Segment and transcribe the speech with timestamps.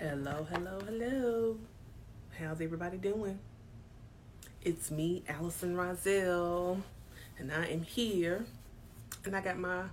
[0.00, 1.56] Hello, hello, hello.
[2.38, 3.40] How's everybody doing?
[4.62, 6.84] It's me, Allison Rozelle,
[7.36, 8.46] and I am here.
[9.24, 9.86] And I got my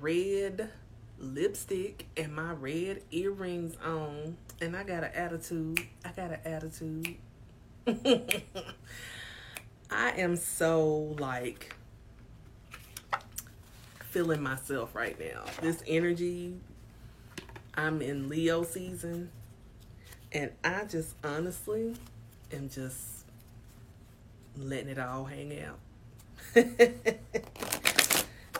[0.00, 0.70] red
[1.18, 4.38] lipstick and my red earrings on.
[4.62, 5.78] And I got an attitude.
[6.06, 7.16] I got an attitude.
[9.90, 11.76] I am so like
[14.08, 15.44] feeling myself right now.
[15.60, 16.54] This energy,
[17.74, 19.30] I'm in Leo season,
[20.32, 21.94] and I just honestly
[22.52, 23.24] am just
[24.56, 25.78] letting it all hang out.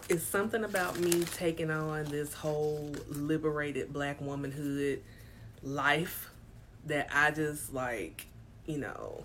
[0.09, 5.03] it's something about me taking on this whole liberated black womanhood
[5.63, 6.31] life
[6.87, 8.27] that I just like,
[8.67, 9.25] you know,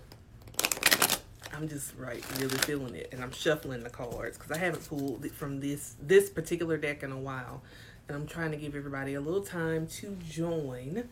[1.52, 5.28] I'm just right really feeling it, and I'm shuffling the cards because I haven't pulled
[5.32, 7.62] from this this particular deck in a while,
[8.08, 11.08] and I'm trying to give everybody a little time to join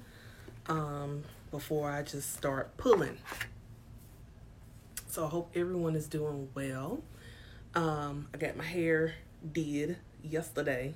[0.69, 3.19] um, before I just start pulling.
[5.09, 7.03] So I hope everyone is doing well.
[7.75, 9.15] Um, I got my hair
[9.53, 10.95] did yesterday,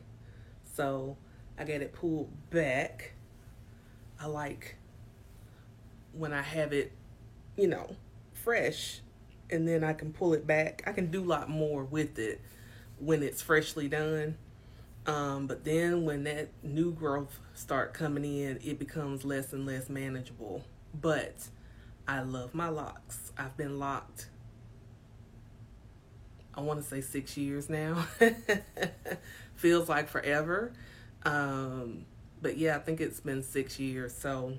[0.75, 1.17] so
[1.59, 3.13] I got it pulled back.
[4.21, 4.77] I like
[6.13, 6.93] when I have it,
[7.57, 7.97] you know,
[8.33, 9.01] fresh
[9.51, 10.83] and then I can pull it back.
[10.87, 12.41] I can do a lot more with it
[12.99, 14.37] when it's freshly done.
[15.09, 19.89] Um, but then when that new growth start coming in, it becomes less and less
[19.89, 20.65] manageable.
[20.95, 21.49] But
[22.07, 23.33] I love my locks.
[23.39, 24.29] I've been locked.
[26.55, 28.05] I want to say six years now.
[29.55, 30.75] Feels like forever.
[31.25, 32.05] Um,
[32.43, 34.15] but yeah, I think it's been six years.
[34.15, 34.59] So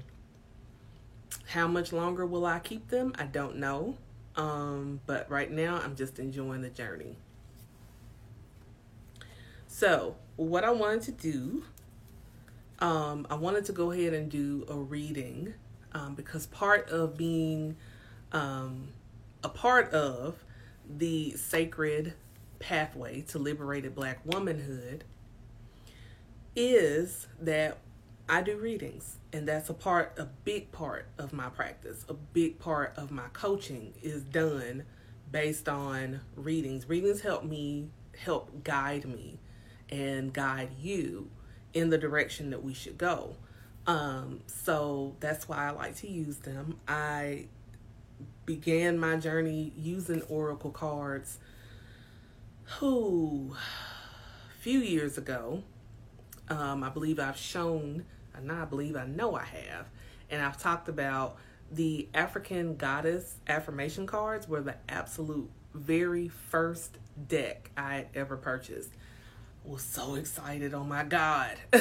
[1.49, 3.13] how much longer will I keep them?
[3.19, 3.97] I don't know.
[4.35, 7.17] Um, but right now, I'm just enjoying the journey.
[9.67, 11.63] So, what I wanted to do,
[12.79, 15.53] um, I wanted to go ahead and do a reading
[15.91, 17.75] um, because part of being
[18.31, 18.87] um,
[19.43, 20.45] a part of
[20.89, 22.13] the sacred
[22.59, 25.03] pathway to liberated black womanhood
[26.55, 27.77] is that
[28.29, 32.05] I do readings, and that's a part, a big part of my practice.
[32.07, 34.83] A big part of my coaching is done
[35.29, 36.87] based on readings.
[36.87, 39.39] Readings help me, help guide me,
[39.89, 41.29] and guide you
[41.73, 43.35] in the direction that we should go.
[43.87, 46.79] Um, so that's why I like to use them.
[46.87, 47.45] I
[48.45, 51.39] began my journey using oracle cards.
[52.77, 53.55] Who,
[54.59, 55.63] few years ago,
[56.49, 58.05] um, I believe I've shown
[58.35, 59.87] and I believe I know I have.
[60.29, 61.37] And I've talked about
[61.71, 66.97] the African goddess affirmation cards were the absolute very first
[67.27, 68.91] deck I ever purchased.
[69.63, 71.57] Was so excited, oh my God.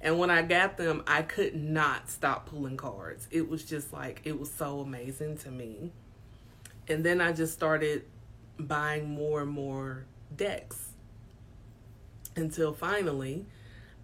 [0.00, 3.26] and when I got them, I could not stop pulling cards.
[3.30, 5.92] It was just like, it was so amazing to me.
[6.86, 8.04] And then I just started
[8.58, 10.04] buying more and more
[10.36, 10.90] decks
[12.36, 13.46] until finally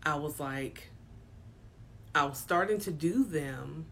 [0.03, 0.91] I was like,
[2.15, 3.87] I was starting to do them,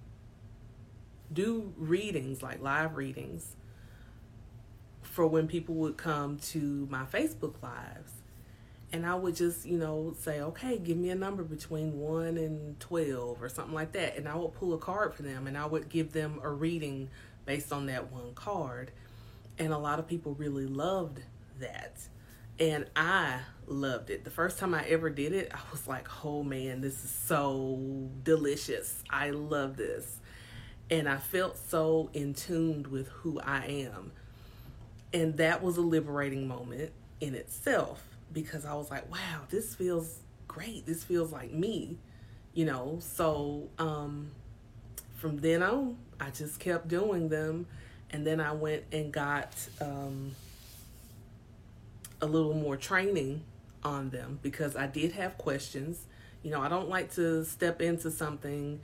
[1.33, 3.57] do readings, like live readings,
[5.03, 8.13] for when people would come to my Facebook Lives.
[8.93, 12.81] And I would just, you know, say, okay, give me a number between 1 and
[12.81, 14.17] 12 or something like that.
[14.17, 17.11] And I would pull a card for them and I would give them a reading
[17.45, 18.91] based on that one card.
[19.59, 21.21] And a lot of people really loved
[21.61, 21.99] that
[22.61, 24.25] and I loved it.
[24.25, 28.09] The first time I ever did it, I was like, oh man, this is so
[28.25, 29.03] delicious.
[29.11, 30.19] I love this.
[30.91, 34.13] And I felt so in tune with who I am.
[35.13, 40.21] And that was a liberating moment in itself because I was like, wow, this feels
[40.47, 40.87] great.
[40.87, 41.99] This feels like me,
[42.55, 42.99] you know.
[43.01, 44.31] So um,
[45.17, 47.67] from then on, I just kept doing them.
[48.11, 49.55] And then I went and got.
[49.81, 50.35] Um,
[52.21, 53.43] a little more training
[53.85, 56.01] on them because I did have questions.
[56.43, 58.81] You know, I don't like to step into something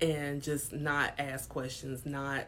[0.00, 2.46] and just not ask questions, not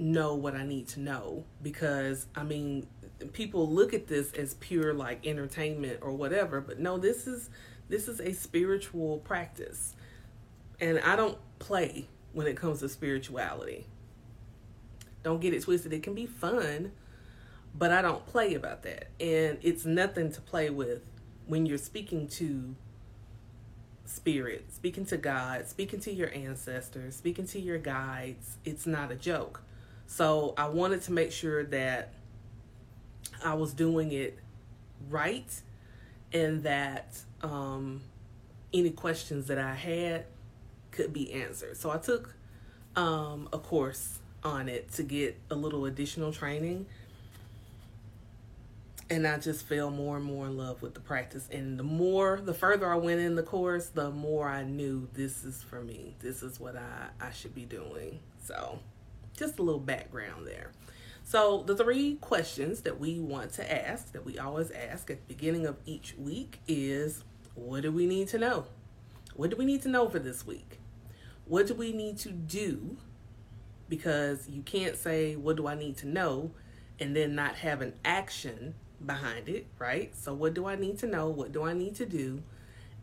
[0.00, 2.86] know what I need to know because I mean,
[3.32, 7.50] people look at this as pure like entertainment or whatever, but no, this is
[7.88, 9.94] this is a spiritual practice.
[10.80, 13.86] And I don't play when it comes to spirituality.
[15.22, 15.92] Don't get it twisted.
[15.92, 16.92] It can be fun,
[17.74, 19.08] but I don't play about that.
[19.20, 21.02] And it's nothing to play with
[21.46, 22.74] when you're speaking to
[24.06, 28.56] spirit, speaking to God, speaking to your ancestors, speaking to your guides.
[28.64, 29.62] It's not a joke.
[30.10, 32.12] So I wanted to make sure that
[33.44, 34.36] I was doing it
[35.08, 35.48] right
[36.32, 38.02] and that um,
[38.74, 40.24] any questions that I had
[40.90, 41.76] could be answered.
[41.76, 42.34] So I took
[42.96, 46.86] um, a course on it to get a little additional training.
[49.08, 51.48] And I just fell more and more in love with the practice.
[51.52, 55.44] And the more, the further I went in the course, the more I knew this
[55.44, 56.16] is for me.
[56.18, 58.18] This is what I, I should be doing.
[58.42, 58.80] So,
[59.40, 60.70] just a little background there.
[61.24, 65.34] So, the three questions that we want to ask, that we always ask at the
[65.34, 68.66] beginning of each week, is what do we need to know?
[69.34, 70.78] What do we need to know for this week?
[71.46, 72.96] What do we need to do
[73.88, 76.52] because you can't say, What do I need to know?
[77.00, 80.14] and then not have an action behind it, right?
[80.14, 81.28] So, what do I need to know?
[81.28, 82.42] What do I need to do?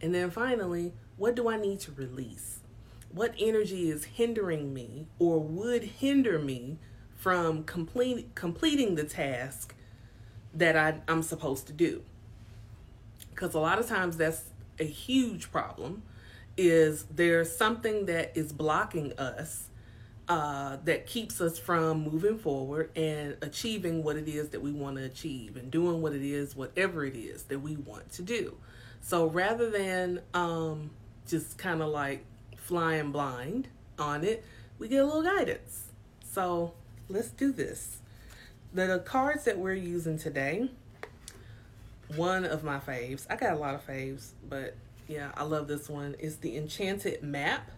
[0.02, 2.60] And then finally, what do I need to release?
[3.12, 6.78] What energy is hindering me or would hinder me
[7.16, 9.74] from complete, completing the task
[10.54, 12.04] that I, I'm supposed to do?
[13.30, 14.44] Because a lot of times that's
[14.80, 16.04] a huge problem
[16.58, 19.70] is there's something that is blocking us
[20.28, 24.98] uh, that keeps us from moving forward and achieving what it is that we want
[24.98, 28.58] to achieve and doing what it is, whatever it is that we want to do.
[29.00, 30.90] So rather than um,
[31.28, 32.26] just kind of like
[32.68, 34.44] flying blind on it,
[34.78, 35.86] we get a little guidance.
[36.22, 36.74] So
[37.08, 38.00] let's do this.
[38.74, 40.70] The cards that we're using today,
[42.16, 44.76] one of my faves, I got a lot of faves, but
[45.08, 47.72] yeah, I love this one, is the Enchanted Map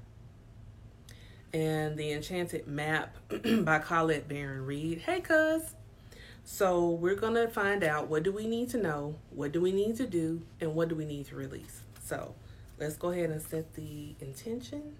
[1.54, 3.16] and the Enchanted Map
[3.62, 5.00] by Colette Baron Reid.
[5.00, 5.76] Hey, cuz.
[6.44, 9.96] So we're gonna find out what do we need to know, what do we need
[9.98, 11.82] to do, and what do we need to release.
[12.04, 12.34] So
[12.80, 14.96] let's go ahead and set the intention.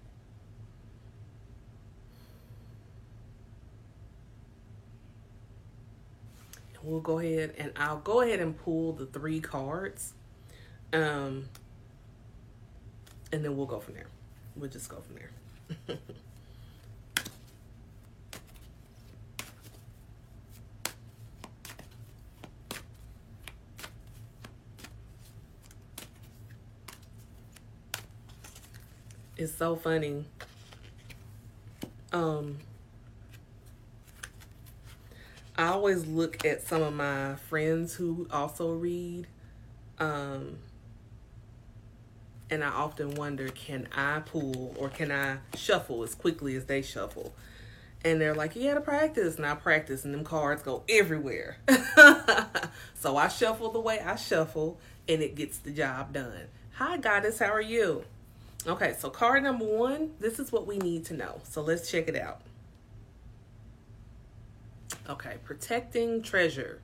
[6.82, 10.14] We'll go ahead and I'll go ahead and pull the three cards.
[10.92, 11.48] Um,
[13.32, 14.06] and then we'll go from there.
[14.56, 15.98] We'll just go from there.
[29.40, 30.24] it's so funny.
[32.12, 32.58] Um,
[35.56, 39.26] I always look at some of my friends who also read,
[39.98, 40.58] um,
[42.50, 46.82] and I often wonder, can I pull or can I shuffle as quickly as they
[46.82, 47.32] shuffle?
[48.04, 49.36] And they're like, you gotta practice.
[49.36, 51.58] And I practice, and them cards go everywhere.
[52.94, 54.78] so I shuffle the way I shuffle,
[55.08, 56.48] and it gets the job done.
[56.74, 58.04] Hi, Goddess, how are you?
[58.66, 61.40] Okay, so card number one, this is what we need to know.
[61.44, 62.42] So let's check it out.
[65.08, 66.82] Okay, protecting treasure.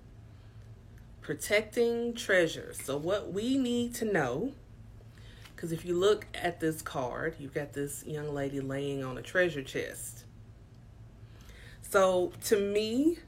[1.20, 2.72] Protecting treasure.
[2.72, 4.52] So, what we need to know,
[5.54, 9.22] because if you look at this card, you've got this young lady laying on a
[9.22, 10.24] treasure chest.
[11.82, 13.18] So, to me,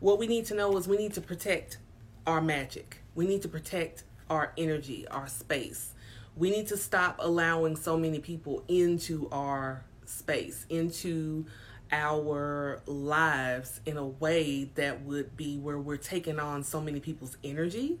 [0.00, 1.78] what we need to know is we need to protect
[2.26, 5.94] our magic, we need to protect our energy, our space
[6.36, 11.46] we need to stop allowing so many people into our space, into
[11.90, 17.36] our lives in a way that would be where we're taking on so many people's
[17.44, 17.98] energy,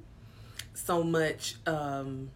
[0.74, 2.30] so much um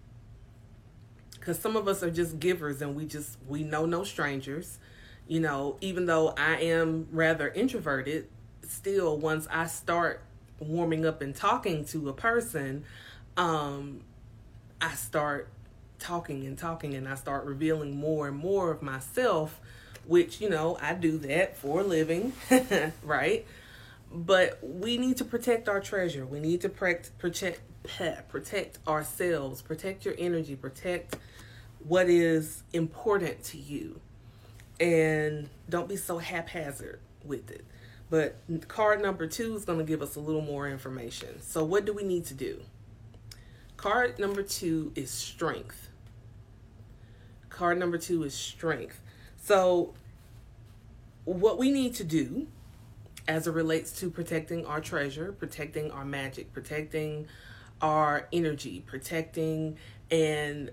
[1.32, 4.78] because some of us are just givers and we just we know no strangers.
[5.28, 8.28] You know even though i am rather introverted
[8.62, 10.22] still once i start
[10.60, 12.84] warming up and talking to a person
[13.36, 14.02] um
[14.80, 15.48] i start
[15.98, 19.60] talking and talking and I start revealing more and more of myself,
[20.04, 22.32] which, you know, I do that for a living,
[23.02, 23.46] right?
[24.12, 26.24] But we need to protect our treasure.
[26.24, 27.60] We need to protect protect
[28.28, 31.16] protect ourselves, protect your energy, protect
[31.80, 34.00] what is important to you.
[34.80, 37.64] And don't be so haphazard with it.
[38.08, 38.36] But
[38.68, 41.40] card number 2 is going to give us a little more information.
[41.42, 42.60] So what do we need to do?
[43.86, 45.90] Card number 2 is strength
[47.48, 49.00] Card number two is strength.
[49.36, 49.94] So,
[51.24, 52.48] what we need to do
[53.28, 57.28] as it relates to protecting our treasure, protecting our magic, protecting
[57.80, 59.76] our energy, protecting,
[60.10, 60.72] and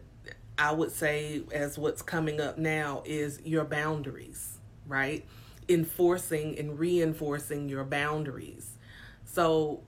[0.57, 5.23] I would say, as what's coming up now, is your boundaries, right?
[5.69, 8.71] Enforcing and reinforcing your boundaries.
[9.23, 9.83] So,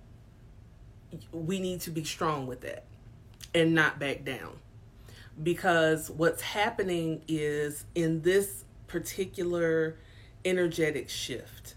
[1.31, 2.85] we need to be strong with that
[3.55, 4.59] and not back down
[5.41, 9.97] because what's happening is in this particular
[10.45, 11.75] energetic shift,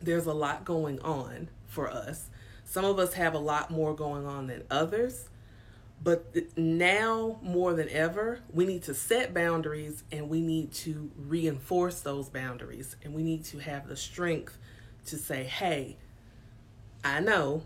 [0.00, 2.30] there's a lot going on for us.
[2.64, 5.28] Some of us have a lot more going on than others,
[6.02, 12.00] But now more than ever, we need to set boundaries and we need to reinforce
[12.00, 12.96] those boundaries.
[13.02, 14.58] And we need to have the strength
[15.06, 15.96] to say, hey,
[17.04, 17.64] I know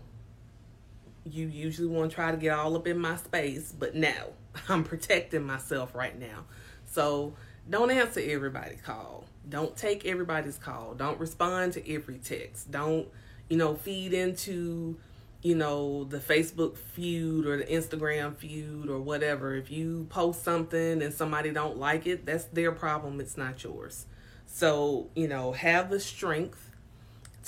[1.25, 4.13] you usually want to try to get all up in my space, but no,
[4.69, 6.45] I'm protecting myself right now.
[6.85, 7.33] So
[7.69, 9.25] don't answer everybody's call.
[9.47, 10.93] Don't take everybody's call.
[10.95, 12.71] Don't respond to every text.
[12.71, 13.07] Don't,
[13.49, 14.97] you know, feed into,
[15.41, 19.55] you know, the Facebook feud or the Instagram feud or whatever.
[19.55, 23.19] If you post something and somebody don't like it, that's their problem.
[23.19, 24.05] It's not yours.
[24.45, 26.68] So, you know, have the strength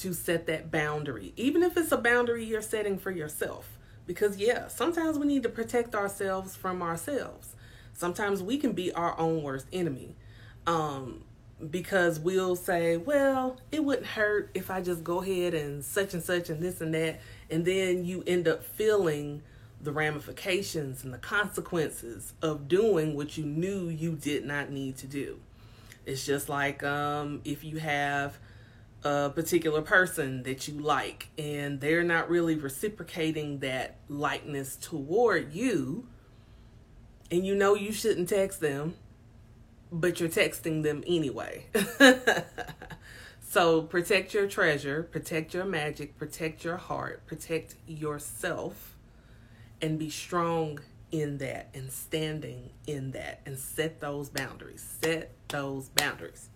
[0.02, 3.78] to set that boundary, even if it's a boundary you're setting for yourself.
[4.08, 7.56] Because, yeah, sometimes we need to protect ourselves from ourselves.
[7.94, 10.16] Sometimes we can be our own worst enemy.
[10.66, 11.24] Um,
[11.70, 16.24] because we'll say, well, it wouldn't hurt if I just go ahead and such and
[16.24, 17.22] such and this and that.
[17.50, 19.44] And then you end up feeling
[19.80, 25.08] the ramifications and the consequences of doing what you knew you did not need to
[25.08, 25.40] do.
[26.06, 28.38] It's just like um, if you have
[29.04, 36.08] a particular person that you like and they're not really reciprocating that likeness toward you,
[37.32, 38.96] and you know you shouldn't text them,
[39.92, 41.66] but you're texting them anyway.
[43.42, 48.96] so protect your treasure, protect your magic, protect your heart, protect yourself,
[49.82, 50.80] and be strong
[51.12, 54.98] in that and standing in that and set those boundaries.
[55.02, 56.50] Set those boundaries.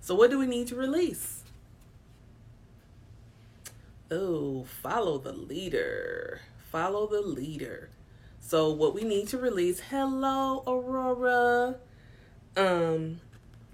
[0.00, 1.43] So, what do we need to release?
[4.16, 6.40] Oh, follow the leader.
[6.70, 7.90] Follow the leader.
[8.40, 11.78] So, what we need to release, hello, Aurora.
[12.56, 13.20] Um,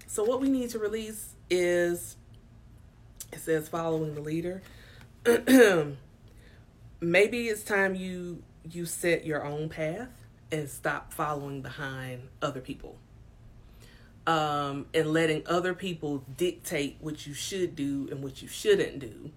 [0.07, 2.15] so, what we need to release is
[3.31, 4.63] it says following the leader.
[6.99, 10.09] Maybe it's time you you set your own path
[10.51, 12.97] and stop following behind other people
[14.25, 19.29] um, and letting other people dictate what you should do and what you shouldn't do.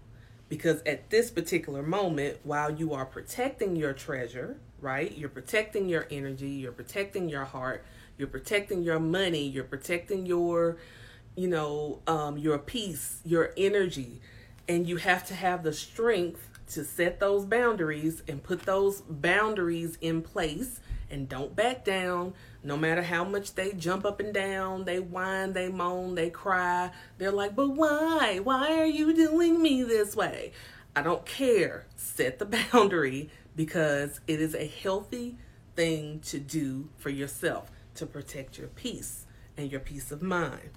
[0.55, 5.11] Because at this particular moment, while you are protecting your treasure, right?
[5.19, 7.85] You're protecting your energy, you're protecting your heart,
[8.17, 10.77] you're protecting your money, you're protecting your,
[11.35, 14.21] you know, um, your peace, your energy.
[14.69, 19.99] And you have to have the strength to set those boundaries and put those boundaries
[20.01, 20.79] in place
[21.15, 22.35] and don't back down.
[22.65, 26.91] No matter how much they jump up and down they whine they moan they cry
[27.19, 28.41] they're like but why?
[28.43, 30.53] Why are you doing me this way?
[30.97, 31.87] I don't care.
[31.97, 35.37] Set the boundary because it is a healthy
[35.77, 39.25] thing to do for yourself to protect your peace
[39.57, 40.71] and your peace of mind.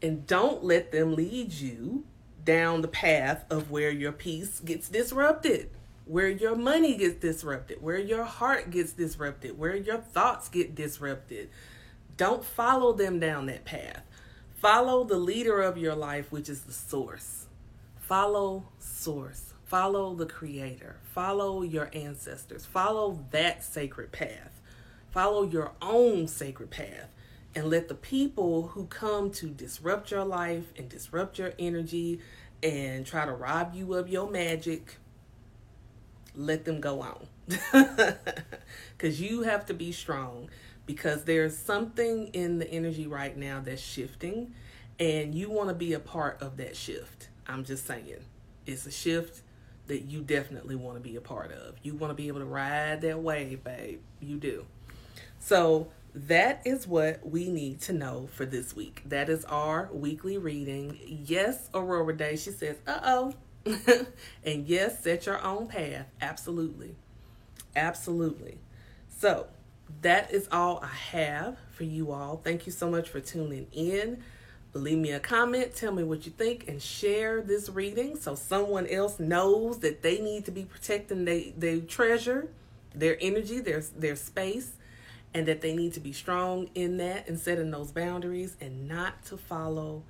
[0.00, 2.04] And don't let them lead you
[2.44, 5.70] down the path of where your peace gets disrupted,
[6.04, 11.48] where your money gets disrupted, where your heart gets disrupted, where your thoughts get disrupted.
[12.16, 14.02] Don't follow them down that path.
[14.54, 17.46] Follow the leader of your life, which is the source.
[17.96, 19.54] Follow source.
[19.64, 20.96] Follow the creator.
[21.14, 22.66] Follow your ancestors.
[22.66, 24.60] Follow that sacred path.
[25.10, 27.08] Follow your own sacred path
[27.54, 32.20] and let the people who come to disrupt your life and disrupt your energy
[32.62, 34.96] and try to rob you of your magic
[36.34, 37.26] let them go on
[38.96, 40.48] because you have to be strong
[40.86, 44.54] because there's something in the energy right now that's shifting
[44.98, 48.24] and you want to be a part of that shift i'm just saying
[48.66, 49.42] it's a shift
[49.88, 52.46] that you definitely want to be a part of you want to be able to
[52.46, 54.64] ride that wave babe you do
[55.38, 59.02] so that is what we need to know for this week.
[59.06, 60.98] That is our weekly reading.
[61.06, 62.36] Yes, Aurora Day.
[62.36, 63.34] She says, uh oh.
[64.44, 66.06] and yes, set your own path.
[66.20, 66.96] Absolutely.
[67.76, 68.58] Absolutely.
[69.18, 69.46] So,
[70.00, 72.40] that is all I have for you all.
[72.42, 74.22] Thank you so much for tuning in.
[74.74, 78.86] Leave me a comment, tell me what you think, and share this reading so someone
[78.86, 82.48] else knows that they need to be protecting their they treasure,
[82.94, 84.72] their energy, their their space,
[85.34, 89.22] and that they need to be strong in that and setting those boundaries and not
[89.26, 90.04] to follow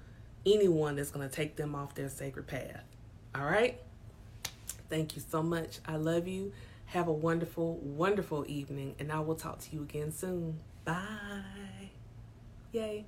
[0.46, 2.84] anyone that's going to take them off their sacred path.
[3.34, 3.80] All right?
[4.88, 5.78] Thank you so much.
[5.86, 6.52] I love you.
[6.86, 10.60] Have a wonderful, wonderful evening, and I will talk to you again soon.
[10.84, 11.90] Bye.
[12.72, 13.06] Yay.